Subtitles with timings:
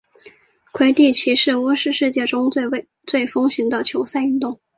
[0.71, 2.49] 魁地奇是巫师世界中
[3.05, 4.59] 最风行的球赛运动。